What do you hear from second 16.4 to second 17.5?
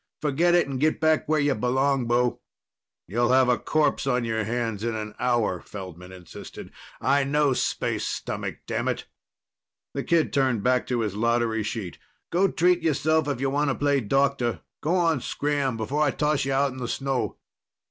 you out in the snow!"